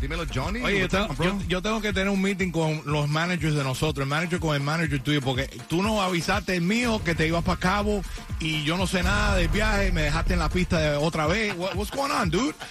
Dímelo, 0.00 0.24
Johnny. 0.32 0.62
Oye, 0.62 0.88
yo 0.90 1.08
yo- 1.22 1.38
yo 1.46 1.60
tengo 1.62 1.80
que 1.82 1.92
tener 1.92 2.08
un 2.08 2.22
meeting 2.22 2.50
con 2.50 2.82
los 2.86 3.06
managers 3.08 3.54
de 3.54 3.62
nosotros, 3.62 4.02
el 4.04 4.08
manager 4.08 4.40
con 4.40 4.54
el 4.54 4.62
manager 4.62 4.98
tuyo, 5.02 5.20
porque 5.20 5.46
tú 5.68 5.82
no 5.82 6.00
avisaste 6.02 6.56
el 6.56 6.62
mío 6.62 7.02
que 7.04 7.14
te 7.14 7.26
ibas 7.26 7.44
para 7.44 7.60
Cabo 7.60 8.02
y 8.38 8.64
yo 8.64 8.76
no 8.78 8.86
sé 8.86 9.02
nada 9.02 9.36
del 9.36 9.48
viaje, 9.48 9.92
me 9.92 10.02
dejaste 10.02 10.32
en 10.32 10.38
la 10.38 10.48
pista 10.48 10.78
de 10.78 10.96
otra 10.96 11.26
vez. 11.26 11.54
What- 11.56 11.74
what's 11.76 11.90
going 11.94 12.10
on, 12.10 12.30
dude? 12.30 12.54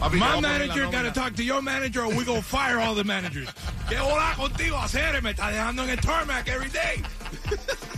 Papi, 0.00 0.16
My 0.18 0.40
manager 0.40 0.86
gotta 0.90 1.12
talk 1.12 1.34
to 1.34 1.42
your 1.42 1.62
manager 1.62 2.02
or 2.04 2.14
we 2.14 2.24
gonna 2.24 2.40
fire 2.42 2.78
all 2.80 2.94
the 2.94 3.04
managers. 3.04 3.48
¿Qué 3.88 3.98
hola 4.00 4.34
contigo, 4.36 4.78
hacer? 4.80 5.20
Me 5.22 5.30
estás 5.30 5.52
dejando 5.52 5.82
en 5.84 5.90
el 5.90 5.98
tarmac 6.00 6.46
every 6.48 6.70
day. 6.70 7.02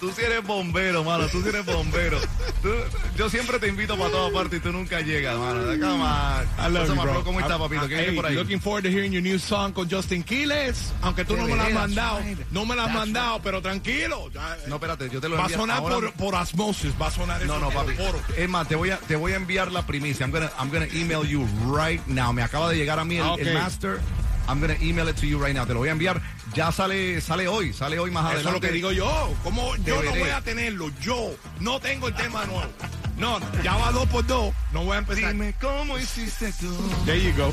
Tú 0.00 0.12
sí 0.12 0.22
eres 0.22 0.42
bombero, 0.44 1.04
mano. 1.04 1.26
Tú 1.28 1.42
sí 1.42 1.48
eres 1.48 1.64
bombero. 1.64 2.18
Tú- 2.62 2.68
yo 3.16 3.30
siempre 3.30 3.58
te 3.58 3.68
invito 3.68 3.96
para 3.96 4.10
todas 4.10 4.32
partes 4.32 4.58
y 4.58 4.62
tú 4.62 4.72
nunca 4.72 5.00
llegas, 5.00 5.36
mano. 5.38 5.60
Come 5.64 5.86
on. 6.02 6.46
I 6.58 6.68
love 6.70 6.72
What's 6.72 6.86
you, 6.88 6.92
up, 6.92 6.96
my 6.96 7.02
bro. 7.12 7.24
¿Cómo 7.24 7.40
estás, 7.40 7.58
papito? 7.58 7.88
¿Qué 7.88 7.94
Hey, 7.96 8.00
viene 8.06 8.16
por 8.16 8.26
ahí? 8.26 8.34
Looking 8.34 8.60
forward 8.60 8.82
to 8.84 8.90
hearing 8.90 9.12
your 9.12 9.22
new 9.22 9.38
song 9.38 9.72
con 9.72 9.88
Justin 9.90 10.22
Quiles. 10.22 10.92
Aunque 11.02 11.24
tú 11.24 11.36
no 11.36 11.46
me 11.46 11.56
la 11.56 11.64
has 11.66 11.72
mandado. 11.72 12.20
No 12.50 12.66
me 12.66 12.76
la 12.76 12.84
has 12.84 12.92
mandado, 12.94 13.40
pero 13.42 13.62
tranquilo. 13.62 14.30
Ya, 14.32 14.56
No, 14.66 14.76
espérate, 14.76 15.08
yo 15.10 15.20
te 15.20 15.28
lo 15.28 15.36
Va 15.36 15.46
a 15.46 15.48
sonar 15.48 15.80
por, 15.80 16.12
por 16.12 16.34
osmosis, 16.34 16.92
va 17.00 17.06
a 17.08 17.10
sonar 17.10 17.38
No, 17.46 17.54
eso 17.56 17.60
no, 17.60 17.68
en 17.70 17.74
papi. 17.74 17.92
foro. 17.94 18.20
Es 18.36 18.48
más, 18.48 18.68
te 18.68 18.74
voy 18.76 18.90
a, 18.90 18.98
te 18.98 19.16
voy 19.16 19.32
a 19.32 19.36
enviar 19.36 19.72
la 19.72 19.86
primicia. 19.86 20.24
I'm 20.26 20.32
gonna, 20.32 20.50
I'm 20.58 20.70
gonna 20.70 20.86
email 20.92 21.24
you 21.26 21.46
right 21.74 22.04
now. 22.06 22.32
Me 22.32 22.42
acaba 22.42 22.68
de 22.70 22.76
llegar 22.76 22.98
a 22.98 23.04
mí 23.04 23.16
el, 23.16 23.22
Ah, 23.22 23.34
el 23.38 23.54
master. 23.54 24.00
I'm 24.48 24.60
gonna 24.60 24.76
email 24.80 25.08
it 25.08 25.16
to 25.16 25.26
you 25.26 25.38
right 25.42 25.54
now. 25.54 25.66
Te 25.66 25.72
lo 25.72 25.80
voy 25.80 25.88
a 25.88 25.92
enviar. 25.92 26.20
Ya 26.54 26.72
sale, 26.72 27.20
sale 27.20 27.48
hoy. 27.48 27.72
Sale 27.72 27.98
hoy 27.98 28.10
más 28.10 28.24
Eso 28.24 28.34
adelante. 28.34 28.48
es 28.48 28.54
lo 28.54 28.60
que 28.68 28.72
digo 28.74 28.92
yo. 28.92 29.34
¿Cómo 29.42 29.76
yo 29.76 30.02
no 30.02 30.10
voy 30.10 30.30
a 30.30 30.40
tenerlo? 30.40 30.90
Yo 31.00 31.34
no 31.60 31.80
tengo 31.80 32.08
el 32.08 32.14
tema 32.14 32.44
nuevo. 32.46 32.70
No, 33.18 33.38
ya 33.62 33.74
va 33.76 33.92
dos 33.92 34.06
por 34.08 34.26
dos. 34.26 34.54
No 34.72 34.84
voy 34.84 34.96
a 34.96 34.98
empezar. 34.98 35.32
Dime 35.32 35.54
cómo 35.60 35.98
hiciste 35.98 36.52
tú. 36.60 36.74
There 37.04 37.20
you 37.22 37.32
go. 37.36 37.52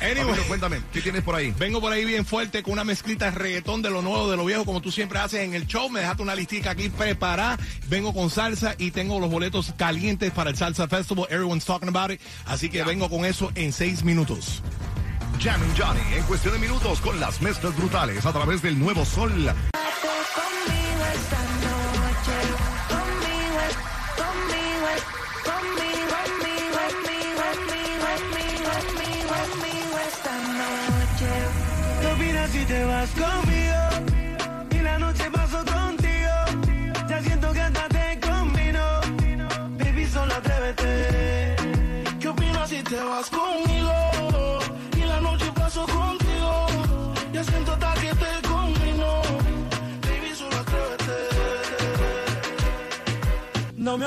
Anyway, 0.00 0.38
cuéntame, 0.46 0.80
¿qué 0.92 1.00
tienes 1.00 1.24
por 1.24 1.34
ahí? 1.34 1.52
vengo 1.58 1.80
por 1.80 1.92
ahí 1.92 2.04
bien 2.04 2.24
fuerte 2.24 2.62
con 2.62 2.74
una 2.74 2.84
mezclita 2.84 3.24
de 3.24 3.30
reggaetón 3.32 3.82
de 3.82 3.90
lo 3.90 4.00
nuevo, 4.00 4.30
de 4.30 4.36
lo 4.36 4.44
viejo, 4.44 4.64
como 4.64 4.80
tú 4.80 4.92
siempre 4.92 5.18
haces 5.18 5.40
en 5.40 5.54
el 5.54 5.66
show. 5.66 5.90
Me 5.90 5.98
dejaste 5.98 6.22
una 6.22 6.36
listica 6.36 6.70
aquí 6.70 6.88
preparada. 6.88 7.58
Vengo 7.88 8.14
con 8.14 8.30
salsa 8.30 8.76
y 8.78 8.92
tengo 8.92 9.18
los 9.18 9.28
boletos 9.28 9.74
calientes 9.76 10.30
para 10.30 10.50
el 10.50 10.56
Salsa 10.56 10.86
Festival. 10.86 11.26
Everyone's 11.30 11.64
talking 11.64 11.88
about 11.88 12.12
it. 12.12 12.20
Así 12.46 12.68
que 12.68 12.84
vengo 12.84 13.10
con 13.10 13.24
eso 13.24 13.50
en 13.56 13.72
seis 13.72 14.04
minutos. 14.04 14.62
Jamin 15.38 15.72
Johnny 15.76 16.14
en 16.14 16.24
cuestión 16.24 16.54
de 16.54 16.60
minutos 16.60 17.00
con 17.00 17.20
las 17.20 17.40
mezclas 17.40 17.76
brutales 17.76 18.26
a 18.26 18.32
través 18.32 18.60
del 18.60 18.78
nuevo 18.78 19.04
sol. 19.04 19.54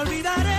Olvidaré 0.01 0.50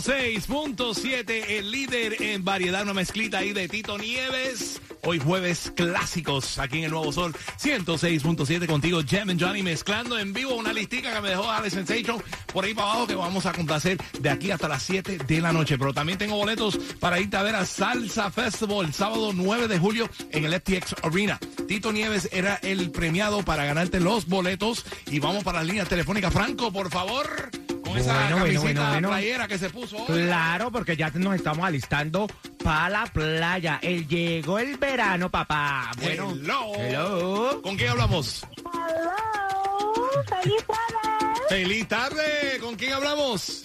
106.7, 0.00 1.44
el 1.50 1.70
líder 1.70 2.22
en 2.22 2.42
variedad, 2.42 2.84
una 2.84 2.94
mezclita 2.94 3.38
ahí 3.38 3.52
de 3.52 3.68
Tito 3.68 3.98
Nieves. 3.98 4.80
Hoy 5.02 5.18
jueves 5.18 5.70
clásicos 5.76 6.58
aquí 6.58 6.78
en 6.78 6.84
el 6.84 6.90
Nuevo 6.90 7.12
Sol 7.12 7.34
106.7 7.60 8.66
contigo, 8.66 9.02
Jem 9.02 9.28
and 9.28 9.42
Johnny, 9.42 9.62
mezclando 9.62 10.18
en 10.18 10.32
vivo 10.32 10.54
una 10.54 10.72
listica 10.72 11.14
que 11.14 11.20
me 11.20 11.28
dejó 11.28 11.50
Alex 11.50 11.74
Sensation 11.74 12.22
por 12.50 12.64
ahí 12.64 12.72
para 12.72 12.92
abajo 12.92 13.06
que 13.08 13.14
vamos 13.14 13.44
a 13.44 13.52
complacer 13.52 13.98
de 14.18 14.30
aquí 14.30 14.50
hasta 14.50 14.68
las 14.68 14.82
7 14.84 15.18
de 15.18 15.40
la 15.42 15.52
noche. 15.52 15.76
Pero 15.76 15.92
también 15.92 16.18
tengo 16.18 16.36
boletos 16.36 16.78
para 16.98 17.20
irte 17.20 17.36
a 17.36 17.42
ver 17.42 17.56
a 17.56 17.66
Salsa 17.66 18.30
Festival 18.30 18.86
el 18.86 18.94
sábado 18.94 19.32
9 19.34 19.68
de 19.68 19.78
julio 19.78 20.08
en 20.30 20.46
el 20.46 20.54
FTX 20.54 20.94
Arena. 21.02 21.38
Tito 21.68 21.92
Nieves 21.92 22.30
era 22.32 22.54
el 22.62 22.90
premiado 22.90 23.42
para 23.44 23.66
ganarte 23.66 24.00
los 24.00 24.26
boletos 24.26 24.86
y 25.10 25.18
vamos 25.18 25.44
para 25.44 25.58
las 25.58 25.66
líneas 25.66 25.88
telefónicas. 25.88 26.32
Franco, 26.32 26.72
por 26.72 26.90
favor. 26.90 27.59
Con 27.90 27.98
esa 27.98 28.12
Bueno, 28.14 28.28
bueno, 28.38 28.44
camiseta 28.44 28.60
bueno, 28.62 28.90
bueno. 28.92 29.08
playera 29.08 29.48
que 29.48 29.58
se 29.58 29.70
puso 29.70 29.96
hoy. 29.98 30.06
Claro, 30.24 30.70
porque 30.70 30.96
ya 30.96 31.10
nos 31.10 31.34
estamos 31.34 31.64
alistando 31.66 32.26
para 32.62 32.88
la 32.88 33.06
playa. 33.06 33.78
El 33.82 34.06
llegó 34.06 34.58
el 34.58 34.76
verano, 34.76 35.30
papá. 35.30 35.90
Bueno, 36.00 36.30
Hello. 36.30 36.72
hello. 36.76 37.62
¿Con 37.62 37.76
quién 37.76 37.90
hablamos? 37.90 38.46
Hello, 38.58 40.24
feliz 40.28 40.64
tarde. 40.66 41.40
Feliz 41.48 41.88
tarde. 41.88 42.58
¿Con 42.60 42.74
quién 42.76 42.92
hablamos? 42.92 43.62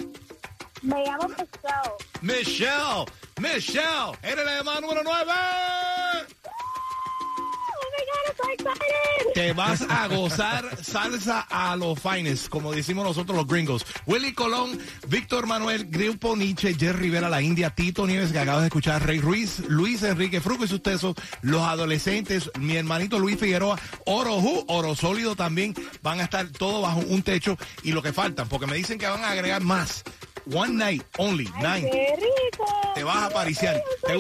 Me 0.81 1.03
llamo 1.03 1.27
Pescado. 1.29 1.97
Michelle. 2.21 3.05
Michelle. 3.39 4.11
Eres 4.23 4.45
la 4.45 4.55
llamada 4.57 4.81
número 4.81 5.01
9. 5.03 5.31
Te 9.33 9.51
vas 9.53 9.81
a 9.89 10.07
gozar 10.07 10.77
salsa 10.81 11.41
a 11.49 11.75
los 11.75 11.99
fines, 11.99 12.47
como 12.47 12.71
decimos 12.71 13.05
nosotros 13.05 13.35
los 13.37 13.47
gringos. 13.47 13.85
Willy 14.05 14.33
Colón, 14.33 14.79
Víctor 15.07 15.45
Manuel, 15.45 15.85
Grupo 15.89 16.35
Nietzsche, 16.37 16.73
Jerry 16.73 17.03
Rivera, 17.05 17.29
La 17.29 17.41
India, 17.41 17.69
Tito 17.69 18.07
Nieves, 18.07 18.31
que 18.31 18.39
acabas 18.39 18.61
de 18.61 18.67
escuchar, 18.67 19.05
Rey 19.05 19.19
Ruiz, 19.19 19.59
Luis 19.67 20.03
Enrique 20.03 20.39
Fruco 20.39 20.63
y 20.63 20.67
sus 20.69 20.81
tesos, 20.81 21.15
los 21.41 21.61
adolescentes, 21.63 22.49
mi 22.59 22.77
hermanito 22.77 23.19
Luis 23.19 23.37
Figueroa, 23.37 23.77
Oro 24.05 24.39
Ju, 24.39 24.63
Oro 24.67 24.95
Sólido 24.95 25.35
también, 25.35 25.73
van 26.01 26.21
a 26.21 26.23
estar 26.23 26.47
todos 26.49 26.81
bajo 26.81 26.99
un 26.99 27.21
techo 27.21 27.57
y 27.83 27.91
lo 27.91 28.01
que 28.01 28.13
faltan, 28.13 28.47
porque 28.47 28.67
me 28.67 28.75
dicen 28.77 28.97
que 28.97 29.07
van 29.07 29.23
a 29.23 29.31
agregar 29.31 29.61
más. 29.63 30.03
One 30.53 30.73
night 30.73 31.03
only, 31.17 31.49
Ay, 31.55 31.81
nine. 31.81 31.91
qué 31.91 32.15
rico. 32.17 32.65
Te 32.93 33.03
vas 33.03 33.23
a 33.23 33.29
pariciar. 33.31 33.81
¿Te, 34.05 34.13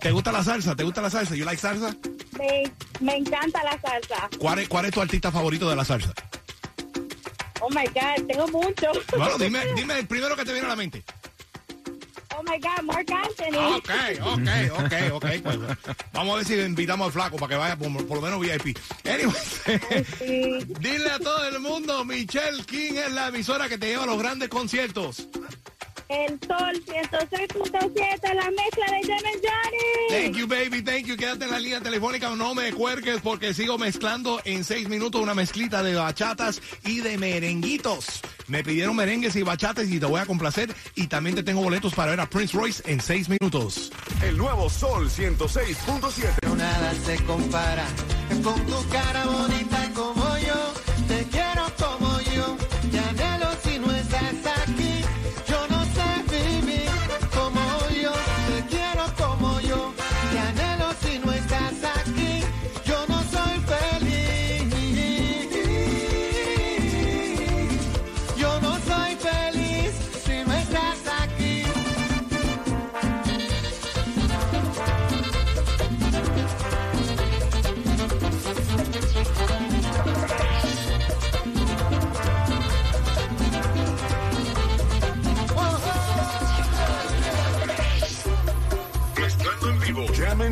¿Te 0.00 0.10
gusta 0.12 0.30
la 0.32 0.44
salsa? 0.44 0.76
¿Te 0.76 0.84
gusta 0.84 1.02
la 1.02 1.10
salsa? 1.10 1.34
¿You 1.34 1.44
like 1.44 1.60
salsa? 1.60 1.94
Me, 2.38 2.70
me 3.00 3.16
encanta 3.16 3.62
la 3.64 3.80
salsa. 3.80 4.28
¿Cuál 4.38 4.58
es, 4.60 4.68
¿Cuál 4.68 4.86
es 4.86 4.92
tu 4.92 5.00
artista 5.00 5.30
favorito 5.30 5.68
de 5.68 5.76
la 5.76 5.84
salsa? 5.84 6.12
Oh 7.60 7.70
my 7.70 7.84
God, 7.86 8.26
tengo 8.28 8.46
mucho. 8.48 8.92
Bueno, 9.16 9.38
dime, 9.38 9.60
dime 9.74 9.98
el 9.98 10.06
primero 10.06 10.36
que 10.36 10.44
te 10.44 10.52
viene 10.52 10.66
a 10.66 10.70
la 10.70 10.76
mente. 10.76 11.02
Oh 12.38 12.42
my 12.42 12.58
God, 12.58 12.82
Mark 12.82 13.06
Anthony. 13.10 13.58
Ah, 13.58 13.76
Ok, 13.78 13.90
ok, 14.20 14.84
ok, 14.84 14.92
ok. 15.14 15.26
Pues, 15.42 15.58
vamos 16.12 16.34
a 16.34 16.36
ver 16.36 16.44
si 16.46 16.54
invitamos 16.54 17.06
al 17.06 17.12
flaco 17.12 17.36
para 17.38 17.48
que 17.48 17.56
vaya 17.56 17.76
por, 17.76 18.06
por 18.06 18.16
lo 18.18 18.22
menos 18.22 18.40
VIP. 18.40 18.76
Anyway, 19.06 19.34
Sí. 20.18 20.74
dile 20.80 21.10
a 21.10 21.18
todo 21.18 21.48
el 21.48 21.58
mundo, 21.60 22.04
Michelle 22.04 22.62
King 22.66 22.92
es 23.06 23.10
la 23.12 23.28
emisora 23.28 23.70
que 23.70 23.78
te 23.78 23.86
lleva 23.86 24.02
a 24.04 24.06
los 24.06 24.18
grandes 24.18 24.50
conciertos. 24.50 25.26
El 26.08 26.38
Sol 26.46 26.82
106.7, 26.86 28.34
la 28.34 28.50
mezcla 28.50 28.86
de 28.90 29.12
and 29.12 29.42
Johnny. 29.42 30.22
Thank 30.22 30.36
you, 30.36 30.46
baby, 30.46 30.82
thank 30.82 31.06
you. 31.06 31.16
Quédate 31.16 31.46
en 31.46 31.50
la 31.50 31.58
línea 31.58 31.80
telefónica, 31.80 32.30
no 32.30 32.54
me 32.54 32.72
cuerques 32.72 33.20
porque 33.20 33.52
sigo 33.54 33.76
mezclando 33.76 34.40
en 34.44 34.62
seis 34.62 34.88
minutos 34.88 35.20
una 35.20 35.34
mezclita 35.34 35.82
de 35.82 35.96
bachatas 35.96 36.62
y 36.84 37.00
de 37.00 37.18
merenguitos. 37.18 38.20
Me 38.46 38.62
pidieron 38.62 38.94
merengues 38.94 39.34
y 39.34 39.42
bachatas 39.42 39.88
y 39.88 39.98
te 39.98 40.06
voy 40.06 40.20
a 40.20 40.26
complacer. 40.26 40.72
Y 40.94 41.08
también 41.08 41.34
te 41.34 41.42
tengo 41.42 41.62
boletos 41.62 41.92
para 41.94 42.12
ver 42.12 42.20
a 42.20 42.30
Prince 42.30 42.56
Royce 42.56 42.82
en 42.86 43.00
seis 43.00 43.28
minutos. 43.28 43.90
El 44.22 44.36
nuevo 44.36 44.70
Sol 44.70 45.10
106.7. 45.10 46.56
Nada 46.56 46.94
se 47.04 47.16
compara 47.24 47.86
con 48.44 48.64
tu 48.66 48.88
cara 48.90 49.24
bonita 49.24 49.85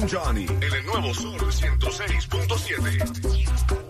Johnny. 0.02 0.46
En 0.46 0.62
el 0.62 0.87
nuevo 0.87 1.14
Sol 1.14 1.38
106.7. 1.38 3.84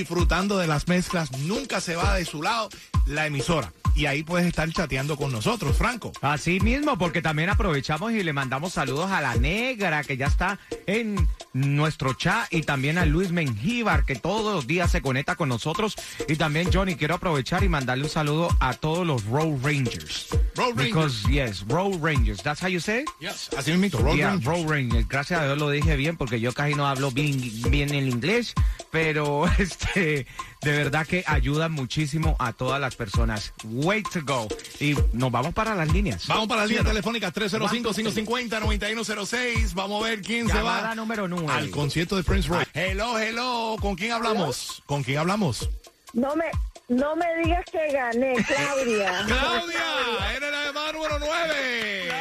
disfrutando 0.10 0.58
de 0.58 0.66
las 0.66 0.88
mezclas. 0.88 1.32
Nunca 1.42 1.80
se 1.82 1.96
va 1.96 2.16
de 2.16 2.26
su 2.26 2.42
lado 2.42 2.70
la 3.06 3.28
emisora. 3.28 3.72
Y 3.96 4.06
ahí 4.06 4.24
puedes 4.24 4.48
estar 4.48 4.72
chateando 4.72 5.18
con 5.18 5.32
nosotros, 5.32 5.76
Franco. 5.76 6.14
Así 6.22 6.60
mismo, 6.62 6.98
porque 6.98 7.22
también 7.22 7.50
aprovechamos 7.50 8.14
y 8.14 8.24
le 8.24 8.34
mandamos 8.34 8.74
saludos 8.74 9.12
a 9.12 9.20
la 9.20 9.36
negra 9.36 10.04
que 10.04 10.16
ya 10.16 10.28
está 10.28 10.58
en 10.88 11.28
nuestro 11.54 12.14
chat 12.14 12.48
y 12.52 12.62
también 12.62 12.98
a 12.98 13.06
Luis 13.06 13.32
Mengíbar 13.32 14.06
que 14.06 14.16
todos 14.16 14.54
los 14.54 14.68
días 14.68 14.92
se 14.92 15.02
conecta 15.02 15.36
con 15.36 15.50
nosotros 15.50 15.96
y 16.28 16.36
también 16.38 16.70
Johnny 16.72 16.96
quiero 16.96 17.16
aprovechar 17.16 17.64
y 17.64 17.70
mandarle 17.70 18.06
un 18.06 18.10
saludo 18.10 18.50
a 18.60 18.74
todos 18.74 19.06
los 19.06 19.26
Road 19.26 19.58
Rangers. 19.64 20.28
Road 20.56 20.76
Rangers. 20.78 21.24
Because 21.24 21.30
yes, 21.30 21.66
Road 21.68 22.02
Rangers. 22.02 22.42
That's 22.42 22.62
how 22.62 22.70
you 22.70 22.80
say? 22.80 23.02
it? 23.02 23.10
Yes, 23.20 23.50
así 23.58 23.74
mismo, 23.74 24.00
Road 24.00 24.16
Yeah, 24.16 24.30
Rangers. 24.30 24.46
Road 24.46 24.70
Rangers. 24.70 25.08
Gracias 25.08 25.42
a 25.42 25.46
Dios 25.46 25.58
lo 25.58 25.70
dije 25.70 25.98
bien 25.98 26.16
porque 26.16 26.40
yo 26.40 26.54
casi 26.54 26.74
no 26.74 26.88
hablo 26.88 27.12
bien, 27.12 27.42
bien 27.70 27.94
el 27.94 28.08
inglés, 28.08 28.54
pero 28.92 29.46
este 29.58 29.99
de 30.00 30.26
verdad 30.72 31.06
que 31.08 31.24
ayuda 31.28 31.70
muchísimo 31.70 32.36
a 32.40 32.54
todas 32.54 32.80
las 32.82 32.96
personas. 32.96 33.54
Way 33.64 34.04
to 34.04 34.22
go. 34.24 34.48
Y 34.80 34.96
nos 35.14 35.32
vamos 35.32 35.54
para 35.54 35.76
las 35.76 35.92
líneas. 35.92 36.26
Vamos 36.28 36.48
para 36.48 36.62
la 36.62 36.68
¿Sí 36.68 36.74
línea 36.74 36.82
o 36.82 36.84
no? 36.86 36.90
telefónica 36.92 37.32
305-550-9106. 37.34 39.74
Vamos 39.74 40.04
a 40.04 40.08
ver 40.10 40.22
quién 40.22 40.48
se 40.48 40.54
Llamada 40.54 40.90
va 40.90 40.96
número 40.96 41.28
nueve. 41.28 41.48
al 41.52 41.70
concierto 41.70 42.16
de 42.16 42.24
Prince 42.24 42.48
Royce. 42.50 42.70
Hello, 42.74 43.18
hello. 43.20 43.76
¿Con 43.80 43.96
quién 43.96 44.12
hablamos? 44.12 44.82
¿Con 44.86 45.04
quién 45.04 45.18
hablamos? 45.20 45.70
No 46.14 46.36
me, 46.36 46.46
no 46.88 47.16
me 47.16 47.26
digas 47.44 47.66
que 47.72 47.92
gané, 47.92 48.34
Claudia. 48.46 49.24
Claudia, 49.28 50.36
eres 50.36 50.52
la 50.52 50.66
llamada 50.66 50.92
número 50.94 51.20
9. 51.20 52.12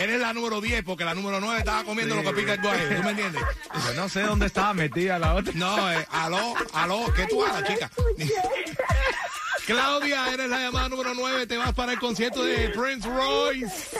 Eres 0.00 0.18
la 0.18 0.32
número 0.32 0.62
10 0.62 0.82
porque 0.82 1.04
la 1.04 1.14
número 1.14 1.40
9 1.40 1.58
estaba 1.58 1.84
comiendo 1.84 2.16
lo 2.16 2.22
que 2.22 2.32
pica 2.32 2.54
el 2.54 2.60
guay. 2.62 2.96
¿Tú 2.96 3.02
me 3.02 3.10
entiendes? 3.10 3.42
Yo 3.86 3.94
no 3.94 4.08
sé 4.08 4.22
dónde 4.22 4.46
estaba 4.46 4.72
metida 4.72 5.18
la 5.18 5.34
otra. 5.34 5.52
No, 5.54 5.92
eh, 5.92 6.06
aló, 6.10 6.54
aló, 6.72 7.12
¿qué 7.14 7.26
tú 7.26 7.44
hagas, 7.44 7.64
chica? 7.64 7.90
Claudia, 9.66 10.32
eres 10.32 10.48
la 10.48 10.58
llamada 10.60 10.88
número 10.88 11.12
9. 11.14 11.46
Te 11.46 11.56
vas 11.58 11.74
para 11.74 11.92
el 11.92 11.98
concierto 11.98 12.42
de 12.42 12.70
Prince 12.70 13.06
Royce. 13.08 13.98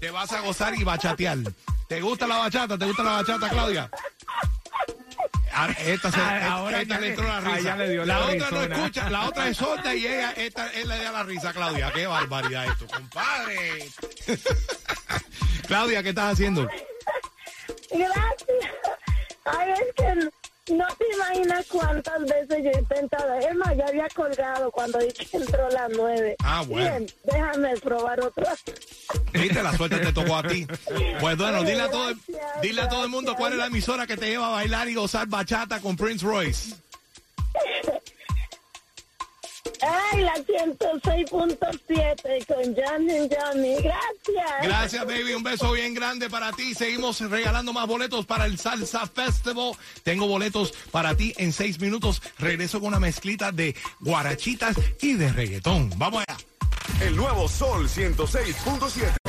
Te 0.00 0.10
vas 0.10 0.32
a 0.32 0.40
gozar 0.40 0.74
y 0.74 0.82
bachatear. 0.82 1.38
¿Te 1.88 2.00
gusta 2.00 2.26
la 2.26 2.38
bachata? 2.38 2.76
¿Te 2.76 2.84
gusta 2.84 3.02
la 3.04 3.12
bachata, 3.22 3.48
Claudia? 3.48 3.88
Ahora, 5.52 5.72
Esta, 5.78 6.10
se, 6.12 6.20
Ah, 6.20 6.52
ahora 6.52 6.82
esta 6.82 6.94
ya 6.96 7.00
le 7.00 7.06
le- 7.06 7.12
entró 7.14 7.28
la 7.28 7.40
risa. 7.40 7.60
ya 7.60 7.76
le 7.76 7.88
dio 7.88 8.04
la 8.04 8.18
la 8.18 8.26
otra 8.26 8.50
no 8.50 8.62
escucha, 8.74 9.08
la 9.10 9.28
otra 9.28 9.48
es 9.48 9.56
sorda 9.56 9.94
y 9.94 10.06
ella, 10.06 10.32
esta, 10.32 10.70
él 10.72 10.86
le 10.88 10.98
da 11.02 11.12
la 11.12 11.22
risa, 11.22 11.52
Claudia. 11.54 11.90
Qué 11.94 12.06
barbaridad 12.06 12.66
esto, 12.66 12.86
compadre. 12.88 13.88
Claudia, 15.66 16.02
¿qué 16.02 16.10
estás 16.10 16.32
haciendo? 16.32 16.68
Gracias. 17.90 18.72
Ay, 19.44 19.72
es 19.72 19.94
que 19.94 20.30
no 20.74 20.84
te 20.98 21.04
imaginas 21.14 21.66
cuántas 21.66 22.20
veces 22.22 22.64
yo 22.64 22.70
he 22.70 22.78
intentado. 22.78 23.34
Es 23.34 23.54
más, 23.54 23.76
ya 23.76 23.86
había 23.86 24.08
colgado 24.08 24.70
cuando 24.70 24.98
dije 24.98 25.24
que 25.26 25.36
entró 25.36 25.68
las 25.70 25.90
nueve. 25.96 26.36
Ah, 26.42 26.64
bueno. 26.66 26.90
Bien, 26.90 27.06
déjame 27.24 27.76
probar 27.76 28.20
otra. 28.20 28.54
Viste, 29.32 29.62
la 29.62 29.76
suerte 29.76 29.98
te 29.98 30.12
tocó 30.12 30.36
a 30.36 30.42
ti. 30.42 30.66
Pues 31.20 31.36
bueno, 31.36 31.62
dile 31.62 31.82
a 31.82 31.90
todo, 31.90 32.12
dile 32.62 32.82
a 32.82 32.88
todo 32.88 33.04
el 33.04 33.10
mundo 33.10 33.36
cuál 33.36 33.52
es 33.52 33.58
la 33.58 33.66
emisora 33.66 34.06
que 34.06 34.16
te 34.16 34.28
lleva 34.28 34.48
a 34.48 34.50
bailar 34.50 34.88
y 34.88 34.94
gozar 34.94 35.28
bachata 35.28 35.80
con 35.80 35.96
Prince 35.96 36.26
Royce. 36.26 36.74
Ay, 39.82 40.22
la 40.22 40.34
106.7 40.34 42.46
con 42.46 42.58
and 42.58 43.34
Johnny. 43.34 43.74
Gracias. 43.76 44.62
Gracias, 44.62 45.06
baby. 45.06 45.34
Un 45.34 45.42
beso 45.42 45.72
bien 45.72 45.94
grande 45.94 46.30
para 46.30 46.52
ti. 46.52 46.74
Seguimos 46.74 47.20
regalando 47.20 47.72
más 47.72 47.86
boletos 47.86 48.26
para 48.26 48.44
el 48.46 48.58
Salsa 48.58 49.06
Festival. 49.06 49.72
Tengo 50.02 50.26
boletos 50.26 50.72
para 50.90 51.16
ti 51.16 51.32
en 51.36 51.52
seis 51.52 51.78
minutos. 51.80 52.20
Regreso 52.38 52.80
con 52.80 52.88
una 52.88 53.00
mezclita 53.00 53.52
de 53.52 53.76
guarachitas 54.00 54.76
y 55.00 55.14
de 55.14 55.32
reggaetón. 55.32 55.90
Vamos 55.96 56.24
allá. 56.26 56.36
El 57.00 57.16
nuevo 57.16 57.48
Sol 57.48 57.88
106.7. 57.88 59.25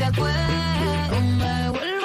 te 0.00 0.06
acuerdas. 0.06 1.10
No 1.10 1.20
me 1.20 1.70
vuelvas 1.70 1.99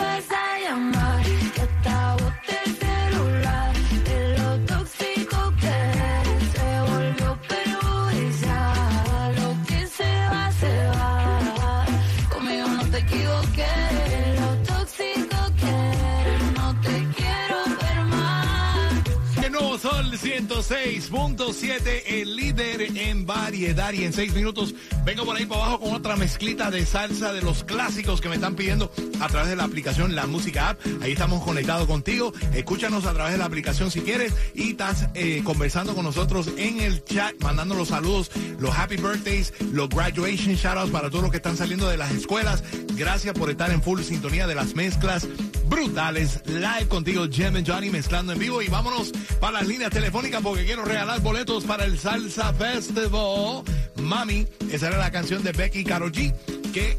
106.7, 20.25 22.01
el 22.08 22.36
líder 22.36 22.82
en 22.98 23.27
variedad 23.27 23.94
y 23.94 24.05
en 24.05 24.12
seis 24.12 24.34
minutos 24.34 24.74
vengo 25.05 25.24
por 25.24 25.38
ahí 25.38 25.46
para 25.46 25.62
abajo 25.62 25.82
con 25.82 25.94
otra 25.94 26.15
mezclita 26.15 26.72
de 26.72 26.84
salsa 26.84 27.32
de 27.32 27.44
los 27.44 27.63
clásicos 27.63 28.22
que 28.22 28.29
me 28.29 28.36
están 28.36 28.55
pidiendo 28.55 28.91
a 29.22 29.27
través 29.27 29.50
de 29.50 29.55
la 29.55 29.65
aplicación 29.65 30.15
La 30.15 30.25
Música 30.25 30.70
App. 30.70 30.79
Ahí 31.03 31.12
estamos 31.12 31.44
conectados 31.44 31.86
contigo. 31.86 32.34
Escúchanos 32.55 33.05
a 33.05 33.13
través 33.13 33.34
de 33.34 33.38
la 33.38 33.46
aplicación 33.46 33.91
si 33.91 34.01
quieres 34.01 34.34
y 34.55 34.72
estás 34.72 35.10
eh, 35.13 35.44
conversando 35.44 35.94
con 35.94 36.03
nosotros 36.03 36.50
en 36.58 36.79
el 36.79 37.03
chat, 37.03 37.36
mandando 37.44 37.75
los 37.75 37.89
saludos, 37.89 38.32
los 38.58 38.75
happy 38.75 38.98
birthdays, 38.98 39.53
los 39.74 39.89
graduation 39.89 40.55
shoutouts 40.55 40.89
para 40.89 41.12
todos 41.12 41.22
los 41.22 41.29
que 41.29 41.38
están 41.38 41.55
saliendo 41.55 41.88
de 41.88 41.98
las 41.98 42.12
escuelas. 42.12 42.63
Gracias 42.96 43.36
por 43.36 43.51
estar 43.51 43.70
en 43.70 43.84
full 43.84 44.01
sintonía 44.01 44.48
de 44.48 44.55
las 44.55 44.74
mezclas 44.74 45.27
brutales. 45.67 46.41
Live 46.45 46.88
contigo, 46.88 47.25
Jem 47.29 47.57
and 47.57 47.67
Johnny 47.67 47.89
mezclando 47.89 48.34
en 48.34 48.39
vivo. 48.39 48.62
Y 48.62 48.67
vámonos 48.67 49.12
para 49.39 49.60
las 49.60 49.67
líneas 49.67 49.91
telefónicas 49.91 50.41
porque 50.41 50.65
quiero 50.65 50.86
regalar 50.86 51.22
boletos 51.22 51.63
para 51.63 51.86
el 51.86 51.98
Salsa 52.00 52.53
Festival. 52.53 53.63
Mami, 53.95 54.48
esa 54.72 54.88
era 54.88 54.98
la 54.98 55.12
canción 55.12 55.43
de 55.43 55.51
Becky 55.51 55.84
Caro 55.84 56.10
G 56.10 56.34
que 56.74 56.98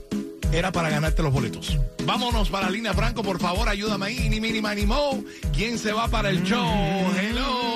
era 0.53 0.73
para 0.73 0.89
ganarte 0.89 1.23
los 1.23 1.33
boletos. 1.33 1.79
Vámonos 2.05 2.49
para 2.51 2.67
la 2.67 2.73
línea 2.73 2.95
Franco, 2.95 3.23
por 3.23 3.41
favor, 3.41 3.69
ayúdame 3.69 4.07
ahí. 4.07 4.29
Ni 4.29 4.41
mini, 4.41 4.63
ni 4.63 4.87
mo. 4.87 5.23
¿Quién 5.55 5.79
se 5.79 5.93
va 5.93 6.09
para 6.09 6.31
el 6.31 6.43
show? 6.45 6.67
Hello. 7.21 7.67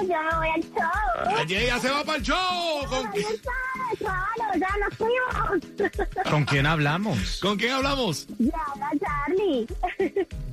Me 0.00 0.36
voy 0.36 0.48
al 0.48 0.62
show. 0.62 1.80
Se 1.80 1.90
va 1.90 2.04
para 2.04 2.18
el 2.18 2.24
show. 2.24 2.86
¿Con, 2.88 3.06
Ahí 3.06 3.20
está, 3.20 3.50
claro, 3.98 4.33
ya 4.58 4.68
nos 4.78 4.96
fuimos. 4.96 6.30
¿Con 6.30 6.44
quién 6.44 6.66
hablamos? 6.66 7.38
¿Con 7.40 7.56
quién 7.56 7.72
hablamos? 7.72 8.26
Ya, 8.38 8.52
la 8.78 8.90
Charlie. 9.00 9.66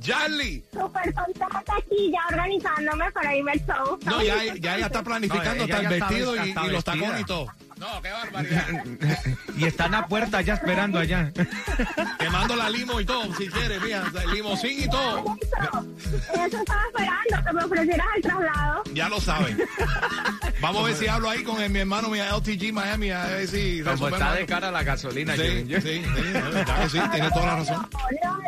Charlie. 0.00 0.64
Súper 0.72 1.14
contenta 1.14 1.46
aquí, 1.78 2.10
ya 2.12 2.20
organizándome 2.30 3.10
para 3.12 3.36
irme 3.36 3.52
al 3.52 3.60
show. 3.66 3.98
No, 4.04 4.22
ya, 4.22 4.54
ya 4.56 4.76
ella 4.76 4.86
está 4.86 5.02
planificando 5.02 5.54
No, 5.54 5.62
hasta 5.64 5.76
el 5.76 5.82
ya 5.82 5.90
está 5.96 6.06
vestido 6.08 6.32
ves- 6.32 6.46
y, 6.46 6.48
está 6.50 6.66
y 6.66 6.70
los 6.70 6.84
tacones 6.84 7.20
y 7.20 7.24
todo. 7.24 7.46
No, 7.76 8.00
qué 8.02 8.10
barbaridad. 8.10 8.66
y 9.56 9.64
está 9.64 9.86
en 9.86 9.92
la 9.92 10.06
puerta 10.06 10.40
ya 10.40 10.54
esperando 10.54 10.98
allá. 10.98 11.32
Quemando 12.18 12.54
la 12.56 12.70
limo 12.70 13.00
y 13.00 13.04
todo, 13.04 13.34
si 13.34 13.48
quieres, 13.48 13.82
mira, 13.82 14.04
limosín 14.32 14.82
y 14.82 14.88
todo. 14.88 15.36
Eso, 16.32 16.58
estaba 16.58 16.82
esperando, 16.86 17.44
que 17.46 17.52
me 17.52 17.64
ofrecieras 17.64 18.06
el 18.16 18.22
traslado. 18.22 18.82
Ya 18.94 19.08
lo 19.08 19.20
saben. 19.20 19.58
Vamos 20.60 20.82
a 20.82 20.86
ver 20.86 20.94
si 20.96 21.06
hablo 21.08 21.28
ahí 21.30 21.42
con 21.42 21.60
el- 21.60 21.70
mi 21.70 21.80
hermano, 21.80 22.08
mi 22.08 22.18
LTG 22.20 22.72
Miami, 22.72 23.10
a 23.10 23.24
ver 23.26 23.48
si 23.48 23.82
Como 23.82 24.08
está 24.08 24.34
de 24.34 24.46
cara 24.46 24.70
la 24.70 24.82
gasolina. 24.82 25.34
Sí, 25.36 25.66
sí, 25.80 26.02
sí, 26.90 27.00
tiene 27.10 27.30
toda 27.30 27.46
la 27.46 27.56
razón. 27.56 27.88
No, 28.22 28.38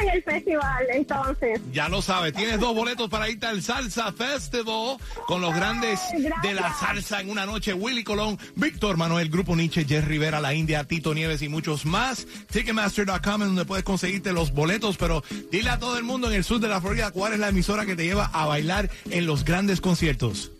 en 0.00 0.08
el 0.10 0.22
festival, 0.22 0.86
entonces. 0.92 1.60
Ya 1.72 1.88
lo 1.88 2.02
sabes, 2.02 2.32
tienes 2.32 2.60
dos 2.60 2.74
boletos 2.74 3.08
para 3.08 3.28
irte 3.28 3.46
al 3.46 3.62
Salsa 3.62 4.12
Festival 4.12 4.96
con 5.26 5.40
los 5.40 5.54
grandes 5.54 6.00
de 6.42 6.54
la 6.54 6.72
salsa 6.74 7.20
en 7.20 7.30
una 7.30 7.46
noche. 7.46 7.74
Willy 7.74 8.04
Colón, 8.04 8.38
Víctor 8.56 8.96
Manuel, 8.96 9.28
Grupo 9.28 9.56
Nietzsche, 9.56 9.84
Jerry 9.84 10.06
Rivera, 10.06 10.40
La 10.40 10.54
India, 10.54 10.84
Tito 10.84 11.14
Nieves 11.14 11.42
y 11.42 11.48
muchos 11.48 11.86
más. 11.86 12.26
Ticketmaster.com 12.50 13.42
es 13.42 13.48
donde 13.48 13.64
puedes 13.64 13.84
conseguirte 13.84 14.32
los 14.32 14.52
boletos, 14.52 14.96
pero 14.96 15.22
dile 15.50 15.70
a 15.70 15.78
todo 15.78 15.98
el 15.98 16.04
mundo 16.04 16.28
en 16.28 16.34
el 16.34 16.44
sur 16.44 16.60
de 16.60 16.68
la 16.68 16.80
Florida 16.80 17.10
cuál 17.10 17.32
es 17.32 17.38
la 17.38 17.48
emisora 17.48 17.86
que 17.86 17.96
te 17.96 18.04
lleva 18.04 18.26
a 18.32 18.46
bailar 18.46 18.90
en 19.10 19.26
los 19.26 19.44
grandes 19.44 19.80
conciertos. 19.80 20.50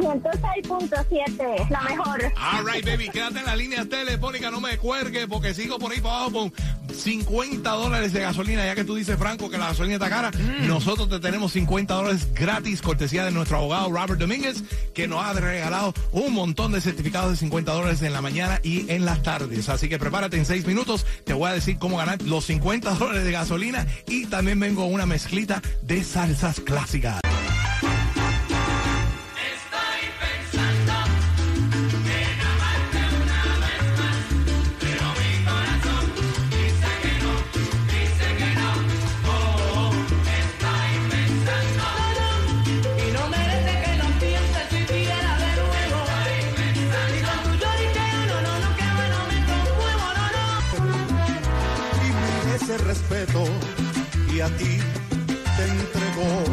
106.7, 0.00 1.68
la 1.68 1.80
mejor. 1.82 2.32
All 2.36 2.66
right, 2.66 2.84
baby, 2.84 3.10
quédate 3.10 3.40
en 3.40 3.46
la 3.46 3.54
línea 3.54 3.84
telefónica, 3.84 4.50
no 4.50 4.60
me 4.60 4.78
cuelgue 4.78 5.28
porque 5.28 5.52
sigo 5.54 5.78
por 5.78 5.92
ahí 5.92 6.00
para 6.00 6.16
abajo 6.16 6.32
con 6.32 6.52
50 6.94 7.70
dólares 7.70 8.12
de 8.12 8.20
gasolina, 8.20 8.64
ya 8.64 8.74
que 8.74 8.84
tú 8.84 8.94
dices, 8.94 9.18
Franco, 9.18 9.50
que 9.50 9.58
la 9.58 9.68
gasolina 9.68 9.94
está 9.94 10.08
cara, 10.08 10.30
nosotros 10.66 11.08
te 11.08 11.20
tenemos 11.20 11.52
50 11.52 11.94
dólares 11.94 12.28
gratis, 12.34 12.82
cortesía 12.82 13.24
de 13.24 13.30
nuestro 13.30 13.58
abogado 13.58 13.90
Robert 13.90 14.18
Domínguez, 14.18 14.64
que 14.94 15.06
nos 15.06 15.24
ha 15.24 15.32
regalado 15.34 15.94
un 16.12 16.32
montón 16.32 16.72
de 16.72 16.80
certificados 16.80 17.30
de 17.30 17.36
50 17.36 17.72
dólares 17.72 18.02
en 18.02 18.12
la 18.12 18.22
mañana 18.22 18.60
y 18.62 18.90
en 18.90 19.04
las 19.04 19.22
tardes. 19.22 19.68
Así 19.68 19.88
que 19.88 19.98
prepárate 19.98 20.36
en 20.36 20.46
seis 20.46 20.66
minutos, 20.66 21.06
te 21.24 21.34
voy 21.34 21.50
a 21.50 21.54
decir 21.54 21.78
cómo 21.78 21.98
ganar 21.98 22.20
los 22.22 22.46
50 22.46 22.94
dólares 22.94 23.24
de 23.24 23.32
gasolina 23.32 23.86
y 24.06 24.26
también 24.26 24.58
vengo 24.58 24.84
una 24.86 25.06
mezclita 25.06 25.62
de 25.82 26.02
salsas 26.02 26.60
clásicas. 26.60 27.20
Ti 54.58 54.78
te 55.56 55.64
entregó 55.64 56.44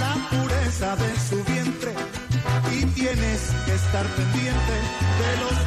la 0.00 0.14
pureza 0.30 0.96
de 0.96 1.10
su 1.28 1.44
vientre 1.44 1.92
y 2.72 2.84
tienes 2.86 3.40
que 3.66 3.74
estar 3.74 4.06
pendiente 4.06 4.74
de 5.20 5.30
los 5.42 5.63